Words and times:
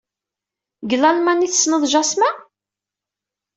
Deg 0.81 0.91
Lalman 0.97 1.45
ay 1.45 1.51
tessneḍ 1.51 1.83
Jasmin? 1.91 2.35